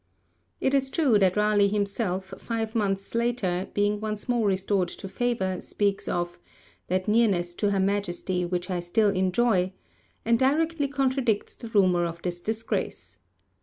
[0.59, 5.61] It is true that Raleigh himself, five months later, being once more restored to favour,
[5.61, 6.39] speaks of
[6.87, 9.73] 'that nearness to her Majesty which I still enjoy,'
[10.25, 13.19] and directly contradicts the rumour of his disgrace.